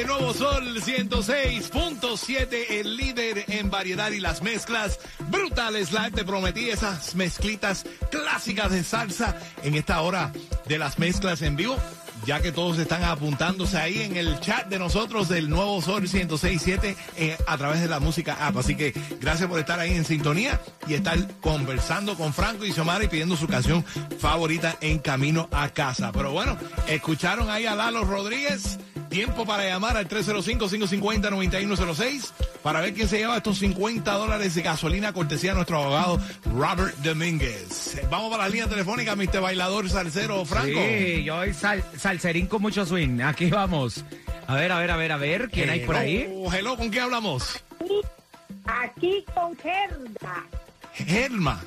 Baby, 0.00 0.08
Nuevo 0.08 0.32
Sol 0.34 0.80
106.7, 0.80 2.66
el 2.70 2.96
líder 2.96 3.44
en 3.48 3.70
variedad 3.70 4.10
y 4.10 4.20
las 4.20 4.42
mezclas 4.42 4.98
brutales. 5.30 5.92
Live, 5.92 6.12
te 6.12 6.24
prometí 6.24 6.70
esas 6.70 7.14
mezclitas 7.14 7.84
clásicas 8.10 8.70
de 8.70 8.84
salsa 8.84 9.36
en 9.62 9.74
esta 9.74 10.00
hora 10.00 10.32
de 10.66 10.78
las 10.78 10.98
mezclas 10.98 11.42
en 11.42 11.56
vivo. 11.56 11.76
Ya 12.26 12.40
que 12.40 12.52
todos 12.52 12.78
están 12.78 13.02
apuntándose 13.04 13.78
ahí 13.78 14.02
en 14.02 14.16
el 14.16 14.38
chat 14.40 14.68
de 14.68 14.78
nosotros 14.78 15.28
del 15.28 15.48
Nuevo 15.48 15.80
Sol 15.80 16.06
106.7 16.06 16.94
eh, 17.16 17.38
a 17.46 17.58
través 17.58 17.80
de 17.80 17.88
la 17.88 17.98
música 17.98 18.46
app. 18.46 18.58
Así 18.58 18.76
que 18.76 18.92
gracias 19.20 19.48
por 19.48 19.58
estar 19.58 19.80
ahí 19.80 19.94
en 19.94 20.04
sintonía 20.04 20.60
y 20.86 20.94
estar 20.94 21.18
conversando 21.40 22.16
con 22.16 22.34
Franco 22.34 22.64
y 22.64 22.72
Xiomara 22.72 23.04
y 23.04 23.08
pidiendo 23.08 23.36
su 23.36 23.48
canción 23.48 23.84
favorita 24.18 24.76
en 24.82 24.98
camino 24.98 25.48
a 25.50 25.70
casa. 25.70 26.12
Pero 26.12 26.30
bueno, 26.32 26.58
escucharon 26.88 27.48
ahí 27.48 27.66
a 27.66 27.74
Lalo 27.74 28.04
Rodríguez. 28.04 28.78
Tiempo 29.10 29.44
para 29.44 29.64
llamar 29.68 29.96
al 29.96 30.06
305-550-9106 30.08 32.30
para 32.62 32.80
ver 32.80 32.94
quién 32.94 33.08
se 33.08 33.18
lleva 33.18 33.36
estos 33.38 33.58
50 33.58 34.12
dólares 34.12 34.54
de 34.54 34.62
gasolina 34.62 35.12
cortesía 35.12 35.50
de 35.50 35.56
nuestro 35.56 35.82
abogado 35.82 36.20
Robert 36.54 36.94
Domínguez. 36.98 38.00
Vamos 38.08 38.30
para 38.30 38.44
la 38.44 38.48
línea 38.48 38.68
telefónica, 38.68 39.16
Mr. 39.16 39.40
Bailador 39.40 39.90
Salcero 39.90 40.44
Franco. 40.44 40.78
Sí, 40.80 41.24
yo 41.24 41.36
soy 41.40 41.52
sal- 41.54 41.82
salserín 41.98 42.46
con 42.46 42.62
mucho 42.62 42.86
swing. 42.86 43.20
Aquí 43.22 43.50
vamos. 43.50 44.04
A 44.46 44.54
ver, 44.54 44.70
a 44.72 44.78
ver, 44.78 44.90
a 44.92 44.96
ver, 44.96 45.10
a 45.12 45.16
ver. 45.16 45.50
¿Quién 45.50 45.70
hay 45.70 45.80
por 45.80 45.96
ahí? 45.96 46.18
Hello, 46.22 46.52
hello, 46.52 46.76
¿con 46.76 46.90
quién 46.90 47.02
hablamos? 47.04 47.60
Aquí 48.64 49.24
con 49.34 49.56
Gerda. 49.56 50.44
Germa. 50.94 51.60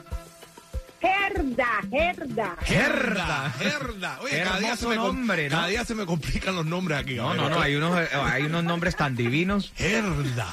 Gerda, 1.03 1.67
Gerda. 1.91 2.55
Gerda, 2.63 3.51
Gerda. 3.59 4.19
Oye, 4.21 4.41
cada 4.41 4.59
día, 4.59 4.75
se 4.77 4.87
me, 4.87 4.95
com- 4.95 5.07
nombre, 5.07 5.49
¿no? 5.49 5.55
cada 5.57 5.67
día 5.67 5.83
se 5.83 5.95
me 5.95 6.05
complican 6.05 6.55
los 6.55 6.65
nombres 6.65 6.97
aquí. 6.99 7.15
No, 7.15 7.33
no, 7.33 7.49
no, 7.49 7.59
hay 7.59 7.75
unos, 7.75 7.99
eh, 7.99 8.07
hay 8.23 8.43
unos 8.43 8.63
nombres 8.63 8.95
tan 8.95 9.13
divinos. 9.15 9.73
Gerda. 9.75 10.47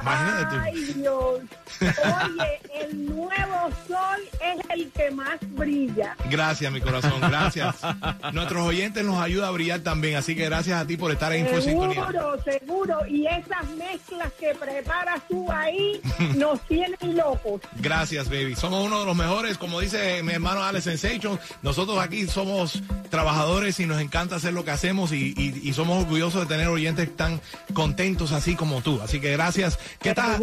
Imagínate. 0.00 0.56
Ay, 0.62 0.84
Dios. 0.96 1.40
Oye, 1.80 2.60
el 2.80 3.06
nuevo 3.06 3.70
sol 3.86 4.20
es 4.42 4.61
el 4.74 4.90
que 4.90 5.10
más 5.10 5.38
brilla. 5.50 6.16
Gracias, 6.30 6.72
mi 6.72 6.80
corazón, 6.80 7.20
gracias. 7.20 7.76
Nuestros 8.32 8.66
oyentes 8.66 9.04
nos 9.04 9.18
ayuda 9.20 9.48
a 9.48 9.50
brillar 9.50 9.80
también, 9.80 10.16
así 10.16 10.34
que 10.34 10.44
gracias 10.46 10.80
a 10.80 10.86
ti 10.86 10.96
por 10.96 11.10
estar 11.12 11.32
en 11.32 11.46
Infosintonía. 11.46 11.94
Seguro, 12.06 12.42
seguro. 12.44 13.06
Y 13.08 13.26
esas 13.26 13.68
mezclas 13.76 14.32
que 14.38 14.54
preparas 14.54 15.20
tú 15.28 15.50
ahí 15.50 16.00
nos 16.36 16.60
tienen 16.68 16.96
locos. 17.16 17.60
Gracias, 17.76 18.28
baby. 18.28 18.54
Somos 18.56 18.84
uno 18.86 19.00
de 19.00 19.06
los 19.06 19.16
mejores, 19.16 19.58
como 19.58 19.80
dice 19.80 20.22
mi 20.22 20.32
hermano 20.32 20.62
Alex 20.62 20.84
Sensation. 20.84 21.38
Nosotros 21.62 21.98
aquí 21.98 22.26
somos 22.26 22.82
trabajadores 23.10 23.78
y 23.80 23.86
nos 23.86 24.00
encanta 24.00 24.36
hacer 24.36 24.52
lo 24.52 24.64
que 24.64 24.70
hacemos 24.70 25.12
y, 25.12 25.34
y- 25.36 25.60
y 25.62 25.72
somos 25.74 26.02
orgullosos 26.02 26.42
de 26.42 26.46
tener 26.54 26.68
oyentes 26.68 27.14
tan 27.16 27.40
contentos 27.74 28.32
así 28.32 28.54
como 28.56 28.80
tú. 28.82 29.00
Así 29.02 29.20
que 29.20 29.32
gracias. 29.32 29.78
¿Qué 30.00 30.10
estás, 30.10 30.40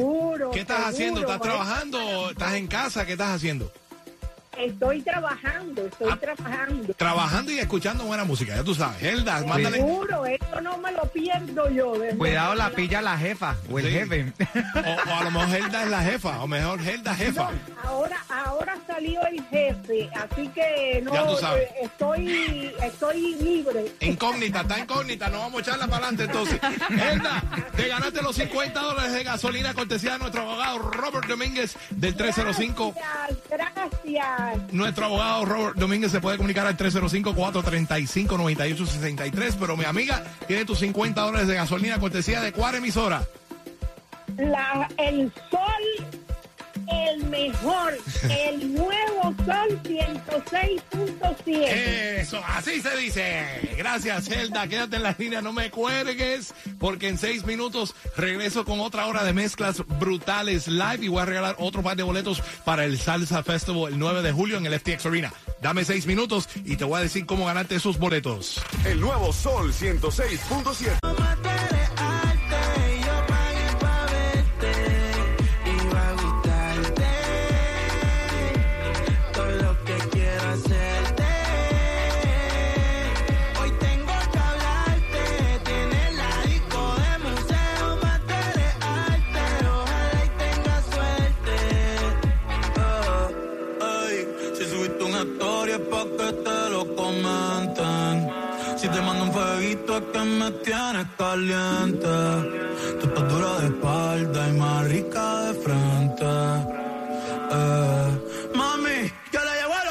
¿qué 0.54 0.60
estás 0.62 0.86
haciendo? 0.88 1.22
¿Estás 1.22 1.42
trabajando? 1.42 2.30
¿Estás 2.32 2.54
en 2.54 2.68
casa? 2.68 3.06
¿Qué 3.06 3.14
estás 3.14 3.36
haciendo? 3.36 3.72
Estoy 4.60 5.02
trabajando, 5.02 5.86
estoy 5.86 6.10
Ah. 6.12 6.18
trabajando. 6.20 6.94
Trabajando 6.96 7.52
y 7.52 7.60
escuchando 7.60 8.04
buena 8.04 8.26
música, 8.26 8.56
ya 8.56 8.64
tú 8.64 8.76
sabes. 8.76 9.02
Helda, 9.02 9.42
mándale. 9.46 9.78
Seguro, 9.78 10.26
esto 10.26 10.62
no 10.62 10.78
me 10.80 10.92
lo 10.92 11.04
pierdo 11.04 11.70
yo. 11.70 11.94
Cuidado, 12.18 12.56
la 12.56 12.70
pilla 12.72 13.02
la 13.02 13.18
jefa 13.18 13.56
o 13.72 13.80
el 13.80 13.86
Sí. 13.86 13.92
jefe. 13.92 14.34
O, 14.76 15.10
o 15.10 15.16
a 15.16 15.24
lo 15.24 15.32
mejor 15.32 15.56
Helda 15.56 15.84
es 15.84 15.90
la 15.90 16.02
jefa, 16.04 16.42
o 16.42 16.48
mejor 16.48 16.82
Helda 16.82 17.16
jefa. 17.16 17.52
No, 17.52 17.90
ahora, 17.90 18.18
ahora 18.30 18.78
salió 18.86 19.22
el 19.28 19.42
jefe, 19.46 20.10
así 20.14 20.48
que 20.50 21.02
no 21.04 21.14
Ya 21.14 21.26
tú 21.28 21.38
sabes. 21.38 21.64
eh, 21.64 21.76
estoy, 21.84 22.72
estoy 22.84 23.36
libre. 23.36 23.86
Incógnita, 24.02 24.62
está 24.62 24.80
incógnita, 24.80 25.30
no 25.30 25.40
vamos 25.40 25.60
a 25.60 25.62
echarla 25.62 25.88
para 25.88 26.08
adelante 26.08 26.24
entonces. 26.26 26.60
Helda, 26.90 27.42
te 27.78 27.88
ganaste 27.88 28.22
los 28.22 28.36
50 28.36 28.80
dólares 28.82 29.14
de 29.14 29.24
gasolina 29.24 29.74
cortesía 29.74 30.14
de 30.14 30.20
nuestro 30.20 30.42
abogado 30.42 30.80
Robert 30.80 31.28
Domínguez 31.28 31.78
del 31.92 32.16
305. 32.16 32.94
Gracias, 32.94 33.40
gracias. 33.50 34.49
Nuestro 34.72 35.06
abogado 35.06 35.46
Robert 35.46 35.78
Domínguez 35.78 36.12
se 36.12 36.20
puede 36.20 36.38
comunicar 36.38 36.66
al 36.68 36.76
305-435-9863, 36.78 39.56
pero 39.60 39.78
mi 39.78 39.86
amiga 39.86 40.24
tiene 40.48 40.66
tus 40.66 40.80
50 40.80 41.22
dólares 41.22 41.48
de 41.48 41.54
gasolina 41.56 42.00
cortesía 42.00 42.42
de 42.42 42.52
cuál 42.52 42.76
emisora. 42.76 43.24
La, 44.38 44.88
el 44.98 45.32
sol, 45.50 46.19
el 46.92 47.24
mejor, 47.26 47.98
el 48.30 48.74
nuevo 48.74 49.36
sol 49.46 49.80
106.7. 49.84 52.20
Eso, 52.20 52.42
así 52.46 52.82
se 52.82 52.98
dice. 52.98 53.76
Gracias, 53.78 54.30
Helda. 54.30 54.68
Quédate 54.68 54.98
en 54.98 55.04
la 55.04 55.16
línea, 55.18 55.42
no 55.42 55.54
me 55.54 55.72
cuelgues, 55.72 56.54
porque 56.80 57.08
en 57.08 57.18
seis 57.18 57.46
minutos 57.46 57.96
regreso 58.16 58.66
con 58.66 58.80
otra 58.80 59.08
hora 59.08 59.24
de 59.24 59.34
mezclas 59.34 59.84
brutales 60.00 60.68
live 60.68 61.00
y 61.02 61.08
voy 61.08 61.22
a 61.22 61.26
regalar 61.26 61.56
otro 61.60 61.82
par 61.82 61.98
de 61.98 62.04
boletos 62.04 62.42
para 62.66 62.86
el 62.86 63.00
Salsa 63.00 63.44
Festival 63.44 63.94
el 63.94 64.00
9 64.00 64.22
de 64.22 64.32
julio 64.32 64.58
en 64.58 64.66
el 64.66 64.80
FTX 64.80 65.06
Arena. 65.06 65.34
Dame 65.62 65.84
seis 65.84 66.06
minutos 66.06 66.48
y 66.64 66.78
te 66.78 66.86
voy 66.86 67.00
a 67.00 67.04
decir 67.04 67.26
cómo 67.26 67.46
ganarte 67.46 67.76
esos 67.76 68.00
boletos. 68.00 68.62
El 68.86 69.00
nuevo 69.00 69.34
Sol 69.34 69.74
106.7. 69.74 71.39
tienes 100.52 101.08
caliente. 101.18 102.08
Tu 103.00 103.08
estás 103.08 103.30
dura 103.30 103.60
de 103.60 103.68
espalda 103.68 104.50
y 104.50 104.54
más 104.54 104.86
rica 104.88 105.42
de 105.46 105.54
frente. 105.64 106.26
Eh, 107.52 108.10
mami, 108.56 109.12
yo 109.32 109.40
le 109.44 109.54
llevo 109.60 109.74
a 109.74 109.84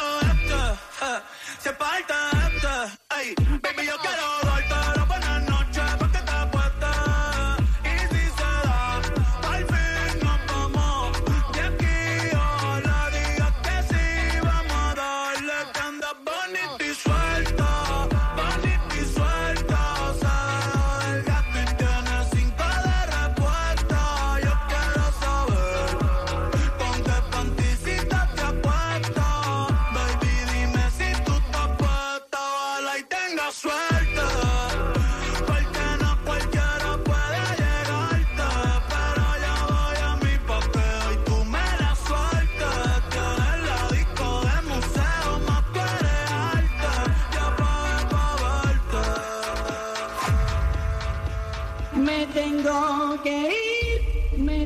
eh, 1.03 1.21
Se 1.59 1.73
parte 1.73 2.15
este. 2.47 2.75
Ey, 3.19 3.35
baby, 3.63 3.87
yo 3.87 3.97
quiero 3.99 4.38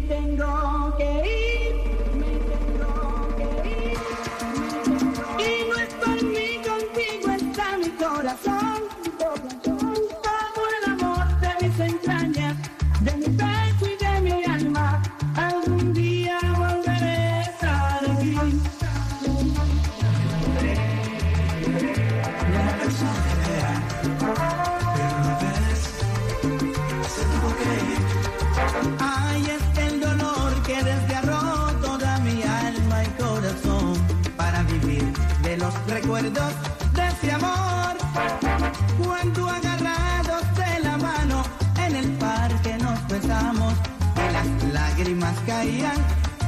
tengo 0.09 0.97
que 0.97 1.05
ir. 1.05 1.42
caían 45.47 45.97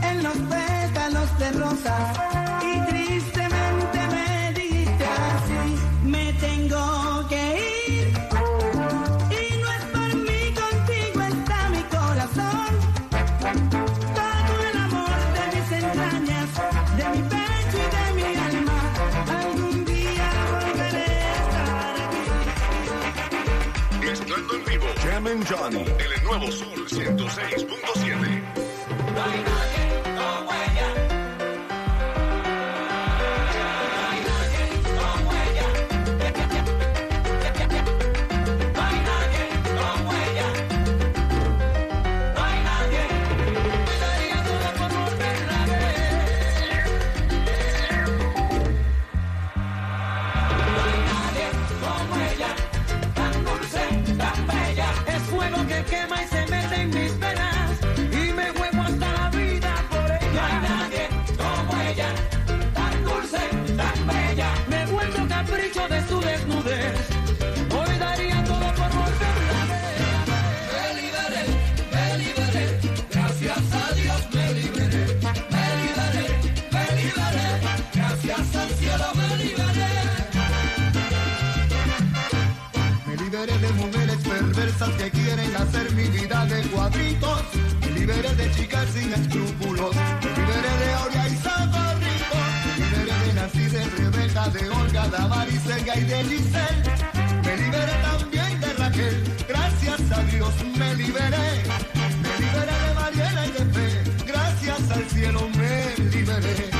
en 0.02 0.22
los 0.22 0.36
pétalos 0.36 1.38
de 1.38 1.52
rosas 1.52 2.18
y 2.62 2.80
tristemente 2.90 3.98
me 4.14 4.52
dijiste 4.60 5.04
así, 5.04 5.78
me 6.04 6.32
tengo 6.34 7.26
que 7.28 7.42
ir 7.88 8.08
y 9.30 9.56
no 9.60 9.68
es 9.72 9.84
por 9.92 10.14
mí 10.16 10.54
contigo 10.54 11.20
está 11.22 11.68
mi 11.70 11.82
corazón, 11.84 12.68
todo 14.14 14.54
el 14.70 14.76
amor 14.76 15.16
de 15.34 15.44
mis 15.54 15.68
entrañas, 15.72 16.48
de 16.96 17.04
mi 17.10 17.22
pecho 17.28 17.78
y 17.78 17.88
de 17.96 18.06
mi 18.14 18.24
alma, 18.36 18.78
algún 19.40 19.84
día 19.84 20.28
volveré 20.50 21.10
a 21.22 21.34
estar 21.42 21.94
aquí. 22.06 22.24
Mezclando 24.06 24.52
en 24.54 24.64
vivo, 24.64 24.86
Jam 25.02 25.26
and 25.26 25.44
Johnny, 25.48 25.84
el 25.84 26.22
nuevo 26.24 26.46
Sur 26.52 26.78
106.7. 26.88 28.33
que 84.92 85.10
quieren 85.10 85.56
hacer 85.56 85.90
mi 85.92 86.04
vida 86.04 86.44
de 86.46 86.62
cuadritos. 86.68 87.40
Me 87.80 87.90
liberé 87.92 88.34
de 88.34 88.50
chicas 88.52 88.86
sin 88.92 89.12
escrúpulos, 89.12 89.94
me 89.94 90.30
liberé 90.36 90.72
de 90.80 90.96
Oria 91.04 91.28
y 91.28 91.36
Zaparrito, 91.36 92.38
me 92.66 92.84
liberé 92.84 93.26
de 93.26 93.34
Nancy, 93.34 93.66
de 93.68 93.84
Rebeca, 93.84 94.48
de 94.50 94.68
Olga, 94.68 95.08
de 95.08 95.16
Amaricelga 95.16 95.96
y 95.96 96.04
de 96.04 96.24
Giselle. 96.24 96.82
Me 97.44 97.56
liberé 97.56 97.92
también 98.02 98.60
de 98.60 98.72
Raquel, 98.74 99.24
gracias 99.48 100.00
a 100.10 100.22
Dios 100.24 100.54
me 100.78 100.94
liberé. 100.96 101.48
Me 102.22 102.32
liberé 102.44 102.76
de 102.84 102.94
Mariela 102.94 103.46
y 103.46 103.50
de 103.52 103.64
Fe, 103.74 104.24
gracias 104.26 104.90
al 104.90 105.04
cielo 105.10 105.48
me 105.56 105.96
liberé. 106.10 106.70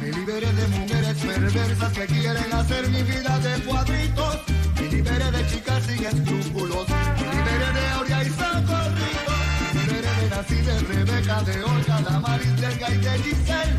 Me 0.00 0.12
liberé 0.12 0.52
de 0.52 0.68
mujeres 0.68 1.16
perversas 1.16 1.92
que 1.92 2.06
quieren 2.06 2.52
hacer 2.52 2.88
mi 2.88 3.02
vida 3.02 3.38
de 3.38 3.62
cuadritos 3.64 3.87
de 10.68 10.80
Rebeca, 10.80 11.42
de 11.44 11.64
Olga, 11.64 12.00
de 12.02 12.18
Maris, 12.20 12.60
de 12.60 12.74
Gaita 12.76 12.94
y 12.94 12.98
de 12.98 13.18
Giselle, 13.22 13.76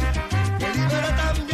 de 0.60 0.74
Libera 0.74 1.16
también. 1.16 1.49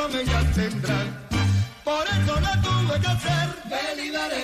tomen 0.00 0.26
ya 0.26 0.40
tendrán. 0.54 1.08
Por 1.84 2.04
eso 2.06 2.40
la 2.40 2.54
tuve 2.62 3.00
que 3.00 3.06
hacer. 3.06 3.48
Ven 3.70 4.06
y 4.06 4.10
daré, 4.10 4.42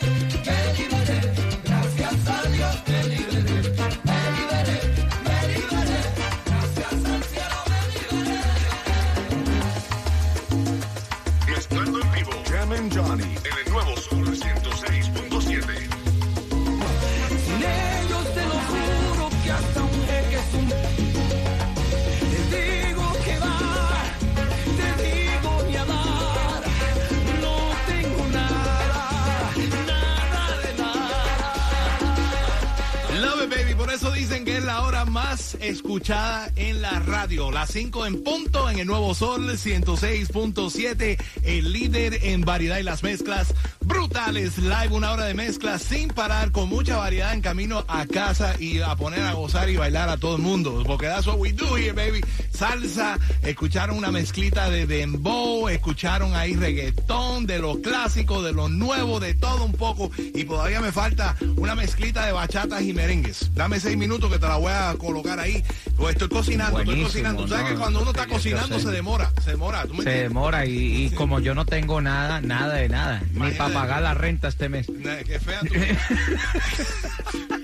Las 37.36 37.70
5 37.70 38.06
en 38.06 38.24
punto 38.24 38.70
en 38.70 38.78
el 38.78 38.86
Nuevo 38.86 39.14
Sol 39.14 39.50
106.7, 39.50 41.22
el 41.42 41.70
líder 41.70 42.20
en 42.22 42.40
variedad 42.40 42.78
y 42.78 42.82
las 42.82 43.02
mezclas 43.02 43.52
brutales. 43.82 44.56
Live, 44.56 44.88
una 44.90 45.12
hora 45.12 45.26
de 45.26 45.34
mezclas 45.34 45.82
sin 45.82 46.08
parar, 46.08 46.50
con 46.50 46.70
mucha 46.70 46.96
variedad 46.96 47.34
en 47.34 47.42
camino 47.42 47.84
a 47.88 48.06
casa 48.06 48.56
y 48.58 48.80
a 48.80 48.96
poner 48.96 49.20
a 49.20 49.34
gozar 49.34 49.68
y 49.68 49.76
bailar 49.76 50.08
a 50.08 50.16
todo 50.16 50.36
el 50.36 50.42
mundo. 50.42 50.82
Porque 50.86 51.08
that's 51.08 51.26
what 51.26 51.38
we 51.38 51.52
do 51.52 51.76
here, 51.76 51.92
baby. 51.92 52.22
Salsa, 52.56 53.18
escucharon 53.42 53.98
una 53.98 54.10
mezclita 54.10 54.70
de 54.70 54.86
dembow, 54.86 55.68
escucharon 55.68 56.34
ahí 56.34 56.54
reggaetón, 56.54 57.46
de 57.46 57.58
los 57.58 57.78
clásicos, 57.78 58.42
de 58.42 58.52
los 58.52 58.70
nuevos, 58.70 59.20
de 59.20 59.34
todo 59.34 59.64
un 59.64 59.72
poco. 59.72 60.10
Y 60.16 60.44
todavía 60.44 60.80
me 60.80 60.90
falta 60.90 61.36
una 61.56 61.74
mezclita 61.74 62.24
de 62.24 62.32
bachatas 62.32 62.80
y 62.80 62.94
merengues. 62.94 63.50
Dame 63.54 63.78
seis 63.78 63.98
minutos 63.98 64.32
que 64.32 64.38
te 64.38 64.48
la 64.48 64.56
voy 64.56 64.72
a 64.72 64.94
colocar 64.98 65.38
ahí. 65.38 65.62
Pues 65.96 66.14
estoy 66.14 66.28
cocinando, 66.28 66.80
estoy 66.80 67.02
cocinando. 67.02 67.42
Tú 67.42 67.48
sabes 67.48 67.64
no, 67.64 67.70
que 67.70 67.76
cuando 67.76 68.00
uno 68.00 68.10
está 68.12 68.26
cocinando 68.26 68.78
se 68.78 68.90
demora, 68.90 69.30
se 69.44 69.50
demora. 69.50 69.84
¿tú 69.84 69.92
me 69.92 70.02
Se 70.02 70.10
demora 70.10 70.64
y, 70.64 71.06
y 71.06 71.10
como 71.10 71.40
yo 71.40 71.54
no 71.54 71.66
tengo 71.66 72.00
nada, 72.00 72.40
nada 72.40 72.74
de 72.74 72.88
nada, 72.88 73.22
ni 73.32 73.50
para 73.50 73.74
pagar 73.74 74.02
la 74.02 74.14
renta 74.14 74.48
este 74.48 74.70
mes. 74.70 74.86
Qué 75.26 75.38
fea 75.38 75.60
tú. 75.60 75.74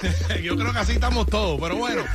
Yo 0.42 0.56
creo 0.56 0.72
que 0.72 0.78
así 0.78 0.92
estamos 0.92 1.26
todos, 1.26 1.60
pero 1.60 1.76
bueno. 1.76 2.02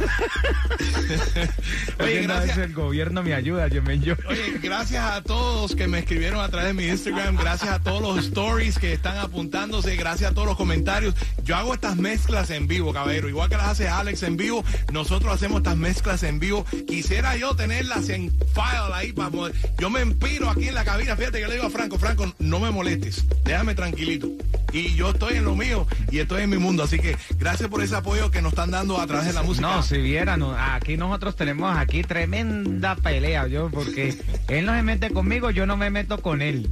Oye, 2.00 2.21
gracias. 2.24 2.58
el 2.58 2.74
gobierno 2.74 3.24
me 3.24 3.34
ayuda, 3.34 3.67
yo 3.67 3.82
me 3.82 4.00
yo. 4.00 4.15
Oye, 4.28 4.60
gracias 4.62 5.04
a 5.04 5.21
todos 5.21 5.76
que 5.76 5.88
me 5.88 6.00
escribieron 6.00 6.39
a 6.39 6.50
través 6.50 6.67
de 6.67 6.74
mi 6.74 6.88
Instagram, 6.88 7.36
gracias 7.38 7.69
a 7.71 7.80
todos 7.80 8.02
los 8.02 8.26
stories 8.26 8.78
que 8.80 8.93
están 8.93 9.17
apuntándose, 9.17 9.95
gracias 9.95 10.32
a 10.32 10.34
todos 10.34 10.48
los 10.48 10.58
comentarios. 10.58 11.15
Yo 11.43 11.56
hago 11.56 11.74
estas 11.74 11.95
mezclas 11.98 12.50
en 12.50 12.67
vivo, 12.67 12.93
caballero, 12.93 13.30
igual 13.30 13.50
que 13.50 13.58
las 13.58 13.67
hace 13.67 13.88
Alex 13.88 14.24
en 14.24 14.38
vivo, 14.38 14.63
nosotros 14.91 15.34
hacemos 15.34 15.58
estas 15.58 15.78
mezclas 15.78 16.24
en 16.24 16.39
vivo. 16.39 16.65
Quisiera 16.88 17.38
yo 17.38 17.56
tenerlas 17.56 18.10
en 18.10 18.32
file 18.32 18.93
ahí 18.93 19.13
para 19.13 19.30
poder- 19.30 19.56
Yo 19.80 19.89
me 19.89 20.02
empiro 20.02 20.50
aquí 20.50 20.67
en 20.67 20.76
la 20.76 20.84
cabina, 20.84 21.15
fíjate 21.15 21.39
que 21.39 21.48
le 21.48 21.56
digo 21.56 21.67
a 21.67 21.69
Franco, 21.69 21.98
Franco, 21.98 22.34
no 22.39 22.60
me 22.60 22.71
molestes, 22.71 23.26
déjame 23.43 23.76
tranquilito. 23.76 24.30
Y 24.74 24.93
yo 24.95 25.12
estoy 25.12 25.36
en 25.36 25.45
lo 25.45 25.56
mío 25.56 25.88
y 26.12 26.19
estoy 26.19 26.43
en 26.43 26.50
mi 26.50 26.58
mundo, 26.58 26.84
así 26.84 27.00
que 27.00 27.15
gracias 27.38 27.69
por 27.69 27.75
ese 27.82 27.96
apoyo 27.96 28.32
que 28.32 28.42
nos 28.42 28.54
están 28.54 28.72
dando 28.72 29.00
a 29.00 29.08
través 29.08 29.28
de 29.28 29.34
la 29.34 29.44
música. 29.44 29.68
No, 29.68 29.84
si 29.84 29.98
vieran, 29.98 30.44
aquí 30.58 30.98
nosotros 30.98 31.36
tenemos 31.36 31.76
aquí 31.78 32.04
tremenda 32.04 32.96
pelea, 32.96 33.48
yo, 33.48 33.70
porque 33.70 34.18
él 34.48 34.66
no 34.66 34.74
se 34.74 34.82
mete 34.84 35.12
conmigo, 35.12 35.52
yo 35.52 35.66
no 35.66 35.78
me 35.78 35.90
meto 35.90 36.22
con 36.22 36.42
él. 36.42 36.70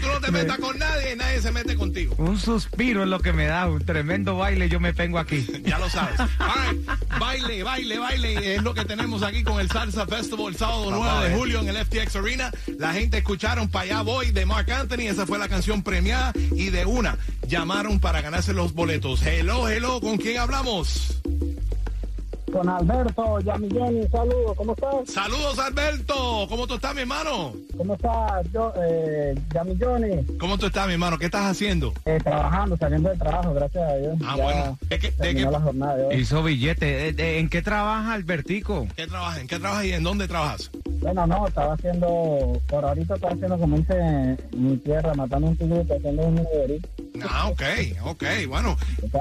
Tú 0.00 0.08
no 0.08 0.20
te 0.20 0.30
metas 0.30 0.58
con 0.58 0.78
nadie 0.78 1.14
y 1.14 1.16
nadie 1.16 1.40
se 1.40 1.50
mete 1.52 1.76
contigo. 1.76 2.14
Un 2.18 2.38
suspiro 2.38 3.02
es 3.02 3.08
lo 3.08 3.20
que 3.20 3.32
me 3.32 3.46
da, 3.46 3.66
un 3.66 3.84
tremendo 3.84 4.36
baile, 4.36 4.68
yo 4.68 4.80
me 4.80 4.92
tengo 4.92 5.18
aquí. 5.18 5.46
Ya 5.64 5.78
lo 5.78 5.88
sabes. 5.88 6.18
Right. 6.18 6.88
Baile, 7.18 7.62
baile, 7.62 7.98
baile. 7.98 8.56
Es 8.56 8.62
lo 8.62 8.74
que 8.74 8.84
tenemos 8.84 9.22
aquí 9.22 9.42
con 9.42 9.60
el 9.60 9.70
Salsa 9.70 10.06
Festival 10.06 10.48
el 10.48 10.56
sábado 10.56 10.90
Vamos 10.90 11.06
9 11.06 11.18
a 11.18 11.28
de 11.28 11.36
julio 11.36 11.60
en 11.60 11.68
el 11.68 11.76
FTX 11.84 12.16
Arena. 12.16 12.50
La 12.78 12.92
gente 12.92 13.18
escucharon 13.18 13.68
Pa' 13.68 13.80
allá 13.80 14.02
voy 14.02 14.30
de 14.30 14.46
Mark 14.46 14.70
Anthony. 14.70 15.08
Esa 15.08 15.26
fue 15.26 15.38
la 15.38 15.48
canción 15.48 15.82
premiada. 15.82 16.32
Y 16.52 16.70
de 16.70 16.86
una 16.86 17.18
llamaron 17.46 18.00
para 18.00 18.22
ganarse 18.22 18.52
los 18.52 18.72
boletos. 18.72 19.22
Hello, 19.30 19.68
hello. 19.68 20.00
¿Con 20.00 20.16
quién 20.16 20.38
hablamos? 20.38 21.16
Con 22.52 22.68
Alberto, 22.68 23.38
Yamilloni, 23.38 24.08
saludos, 24.08 24.56
¿cómo 24.56 24.72
estás? 24.72 25.08
Saludos, 25.14 25.56
Alberto. 25.60 26.46
¿Cómo 26.48 26.66
tú 26.66 26.74
estás, 26.74 26.92
mi 26.96 27.02
hermano? 27.02 27.52
¿Cómo 27.76 27.94
estás, 27.94 28.44
yo, 28.52 28.72
eh, 28.82 29.36
Yamilloni? 29.54 30.36
¿Cómo 30.36 30.58
tú 30.58 30.66
estás, 30.66 30.88
mi 30.88 30.94
hermano? 30.94 31.16
¿Qué 31.16 31.26
estás 31.26 31.44
haciendo? 31.46 31.92
Eh, 32.06 32.18
trabajando, 32.24 32.76
saliendo 32.76 33.08
del 33.10 33.18
trabajo, 33.20 33.54
gracias 33.54 33.88
a 33.88 33.96
Dios. 33.98 34.14
Ah, 34.24 34.34
Ya 34.36 34.42
bueno. 34.44 34.78
¿De 34.88 34.98
qué, 34.98 35.10
de 35.12 35.16
terminó 35.16 35.46
qué- 35.46 35.52
la 35.52 35.60
jornada 35.60 35.96
de 35.96 36.04
hoy. 36.06 36.14
Hizo 36.16 36.42
billete. 36.42 37.38
¿En 37.38 37.48
qué 37.48 37.62
trabaja 37.62 38.14
Albertico? 38.14 38.88
qué 38.96 39.06
trabajas? 39.06 39.38
¿En 39.38 39.46
qué 39.46 39.58
trabajas 39.60 39.84
y 39.84 39.92
en 39.92 40.02
dónde 40.02 40.26
trabajas? 40.26 40.72
Bueno, 41.00 41.26
no, 41.28 41.46
estaba 41.46 41.74
haciendo, 41.74 42.60
por 42.68 42.84
ahorita 42.84 43.14
estaba 43.14 43.32
haciendo 43.32 43.58
como 43.58 43.76
dice 43.78 43.94
en 43.96 44.38
mi 44.52 44.76
tierra, 44.78 45.14
matando 45.14 45.46
un 45.46 45.56
tigre, 45.56 45.82
haciendo 45.96 46.22
un 46.26 46.34
numerito. 46.34 46.88
Ah, 47.28 47.48
ok, 47.48 47.62
ok. 48.04 48.24
Bueno, 48.48 48.76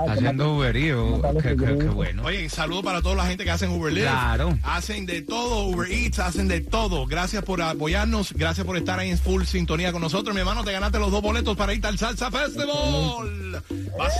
Haciendo 0.08 0.56
Uberío. 0.56 1.22
Qué, 1.42 1.56
qué- 1.56 1.78
qué 1.78 1.88
bueno. 1.90 2.24
Oye, 2.24 2.50
saludo 2.50 2.84
para 2.84 3.02
toda 3.02 3.16
la 3.16 3.26
gente 3.26 3.44
que 3.44 3.52
hacen 3.52 3.70
Uber 3.72 3.92
Lyft. 3.92 4.08
Claro. 4.08 4.58
Hacen 4.64 5.06
de 5.06 5.22
todo, 5.22 5.66
Uber 5.66 5.92
Eats, 5.92 6.20
hacen 6.20 6.48
de 6.48 6.62
todo. 6.62 7.06
Gracias 7.08 7.44
por 7.44 7.62
apoyarnos, 7.62 8.34
gracias 8.34 8.66
por 8.66 8.78
estar 8.78 9.00
ahí 9.00 9.10
en 9.12 9.18
full 9.18 9.44
sintonía 9.44 9.92
con 9.92 10.02
nosotros. 10.02 10.34
Mi 10.34 10.40
hermano, 10.42 10.64
te 10.64 10.72
ganaste 10.72 11.00
los 11.00 11.12
dos 11.12 11.22
boletos 11.22 11.56
para 11.58 11.74
irte 11.74 11.88
al 11.88 11.98
Salsa 11.98 12.30
Festival. 12.32 13.64
Vas, 13.98 14.14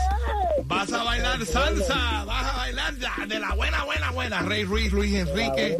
vas 0.70 0.94
a 0.94 1.04
bailar 1.04 1.46
salsa, 1.46 2.24
vas 2.26 2.54
a 2.54 2.58
bailar 2.58 2.96
ya 3.00 3.26
de 3.26 3.40
la 3.40 3.54
buena, 3.56 3.84
buena, 3.84 4.12
buena. 4.12 4.42
Rey 4.44 4.64
Ruiz, 4.64 4.94
Luis 4.94 5.14
Enrique, 5.16 5.78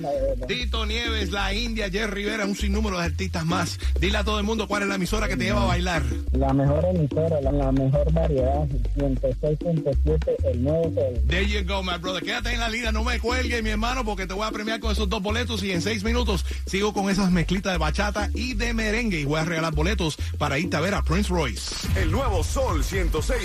Tito 0.48 0.86
Nieves, 0.86 1.32
La 1.32 1.54
India, 1.54 1.90
Jerry 1.90 2.24
Rivera, 2.24 2.46
un 2.46 2.56
sinnúmero 2.56 2.98
de 2.98 3.06
artistas 3.06 3.46
más. 3.46 3.80
Dile 4.00 4.18
a 4.18 4.24
todo 4.24 4.40
el 4.40 4.46
mundo 4.46 4.68
cuál 4.68 4.84
es 4.84 4.90
la 4.90 4.96
emisora 4.96 5.28
que 5.28 5.38
te 5.38 5.44
lleva 5.44 5.62
a 5.62 5.68
bailar. 5.68 6.04
La 6.32 6.52
mejor 6.54 6.84
emisora, 6.86 7.40
la, 7.40 7.52
la 7.52 7.72
mejor 7.72 8.12
variedad, 8.12 8.68
106.7, 8.98 10.36
el 10.46 10.64
nuevo 10.64 10.84
sol. 10.96 11.22
There 11.28 11.46
you 11.46 11.64
go, 11.64 11.84
my 11.84 11.98
brother. 11.98 12.24
Quédate 12.24 12.54
en 12.54 12.60
la 12.60 12.70
línea, 12.70 12.92
no 12.92 13.04
me 13.04 13.20
cuelgue, 13.20 13.62
mi 13.62 13.70
hermano, 13.70 14.04
porque 14.04 14.26
te 14.26 14.34
voy 14.34 14.48
a 14.48 14.52
premiar 14.52 14.80
con 14.80 14.92
esos 14.92 15.08
dos 15.08 15.22
boletos 15.22 15.62
y 15.62 15.72
en 15.72 15.84
seis 15.84 16.04
minutos 16.04 16.46
sigo 16.66 16.94
con 16.94 17.12
esas 17.12 17.30
mezclitas 17.32 17.74
de 17.74 17.78
bachata 17.78 18.32
y 18.34 18.56
de 18.56 18.74
merengue 18.74 19.20
y 19.20 19.26
voy 19.26 19.40
a 19.40 19.46
regalar 19.46 19.76
boletos 19.76 20.18
para 20.40 20.58
irte 20.58 20.76
a 20.78 20.80
ver 20.80 20.96
a 20.96 21.04
Prince 21.04 21.30
Royce. 21.30 21.88
El 21.96 22.12
nuevo 22.12 22.44
Sol 22.44 22.84
106. 22.84 23.38